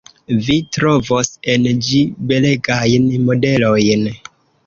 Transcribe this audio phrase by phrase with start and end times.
[0.45, 2.01] Vi trovos en ĝi
[2.31, 4.09] belegajn modelojn.